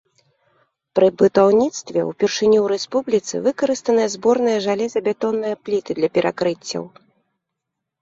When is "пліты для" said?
5.67-6.09